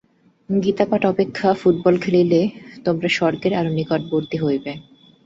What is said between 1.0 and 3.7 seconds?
অপেক্ষা ফুটবল খেলিলে তোমরা স্বর্গের